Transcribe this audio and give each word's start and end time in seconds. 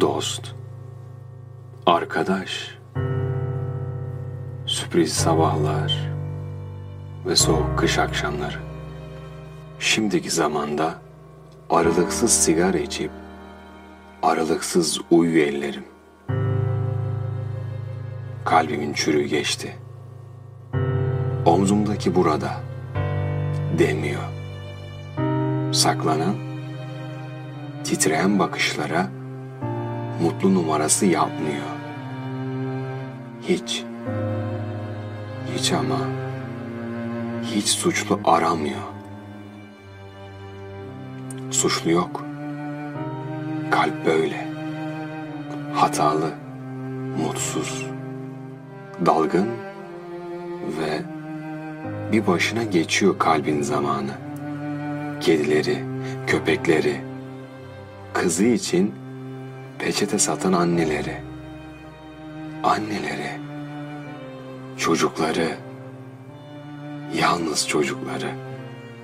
dost, 0.00 0.54
arkadaş, 1.86 2.78
sürpriz 4.66 5.12
sabahlar 5.12 6.10
ve 7.26 7.36
soğuk 7.36 7.78
kış 7.78 7.98
akşamları. 7.98 8.58
Şimdiki 9.78 10.30
zamanda 10.30 10.94
aralıksız 11.70 12.30
sigara 12.32 12.78
içip 12.78 13.10
aralıksız 14.22 15.00
uyu 15.10 15.38
ellerim. 15.38 15.84
Kalbimin 18.44 18.92
çürüğü 18.92 19.24
geçti. 19.24 19.76
Omzumdaki 21.46 22.14
burada 22.14 22.50
demiyor. 23.78 24.22
Saklanan, 25.72 26.36
titreyen 27.84 28.38
bakışlara 28.38 29.15
mutlu 30.22 30.54
numarası 30.54 31.06
yapmıyor. 31.06 31.66
Hiç, 33.48 33.84
hiç 35.56 35.72
ama 35.72 35.98
hiç 37.54 37.66
suçlu 37.68 38.20
aramıyor. 38.24 38.82
Suçlu 41.50 41.90
yok. 41.90 42.24
Kalp 43.70 44.06
böyle. 44.06 44.48
Hatalı, 45.74 46.30
mutsuz, 47.22 47.86
dalgın 49.06 49.48
ve 50.80 51.02
bir 52.12 52.26
başına 52.26 52.62
geçiyor 52.62 53.18
kalbin 53.18 53.62
zamanı. 53.62 54.12
Kedileri, 55.20 55.78
köpekleri, 56.26 57.00
kızı 58.12 58.44
için 58.44 58.94
peçete 59.78 60.18
satan 60.18 60.52
anneleri, 60.52 61.16
anneleri, 62.62 63.40
çocukları, 64.78 65.48
yalnız 67.14 67.68
çocukları, 67.68 68.30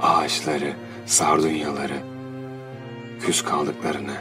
ağaçları, 0.00 0.72
sardunyaları, 1.06 1.98
küs 3.20 3.42
kaldıklarını, 3.42 4.16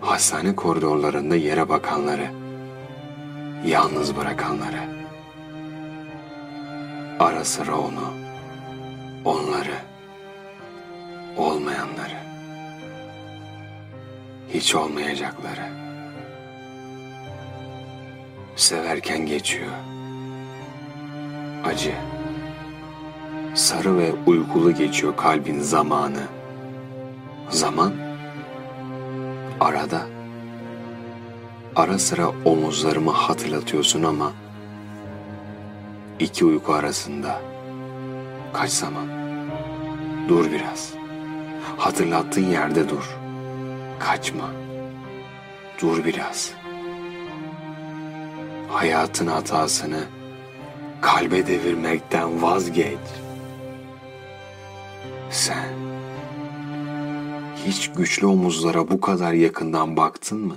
hastane 0.00 0.56
koridorlarında 0.56 1.36
yere 1.36 1.68
bakanları, 1.68 2.30
yalnız 3.66 4.16
bırakanları, 4.16 4.80
ara 7.20 7.44
sıra 7.44 7.76
onu, 7.78 8.12
onları, 9.24 9.74
olmayanları, 11.36 12.18
hiç 14.54 14.74
olmayacakları, 14.74 15.68
severken 18.56 19.26
geçiyor, 19.26 19.72
acı, 21.64 21.94
sarı 23.54 23.98
ve 23.98 24.12
uykulu 24.26 24.74
geçiyor 24.74 25.16
kalbin 25.16 25.60
zamanı, 25.60 26.22
zaman, 27.50 27.92
arada, 29.60 30.00
ara 31.76 31.98
sıra 31.98 32.28
omuzlarımı 32.44 33.10
hatırlatıyorsun 33.10 34.02
ama, 34.02 34.32
iki 36.18 36.44
uyku 36.44 36.74
arasında, 36.74 37.40
kaç 38.52 38.70
zaman, 38.70 39.08
dur 40.28 40.52
biraz, 40.52 40.92
hatırlattığın 41.78 42.50
yerde 42.50 42.88
dur, 42.88 43.18
kaçma, 43.98 44.50
dur 45.80 46.04
biraz, 46.04 46.52
hayatın 48.68 49.26
hatasını 49.26 50.04
kalbe 51.00 51.46
devirmekten 51.46 52.42
vazgeç. 52.42 52.98
Sen 55.30 55.68
hiç 57.66 57.92
güçlü 57.92 58.26
omuzlara 58.26 58.90
bu 58.90 59.00
kadar 59.00 59.32
yakından 59.32 59.96
baktın 59.96 60.38
mı? 60.38 60.56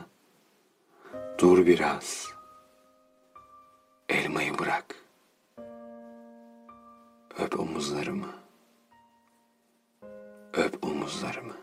Dur 1.37 1.65
biraz. 1.65 2.27
Elmayı 4.09 4.59
bırak. 4.59 4.95
Öp 7.39 7.59
omuzlarımı. 7.59 8.27
Öp 10.53 10.83
omuzlarımı. 10.83 11.53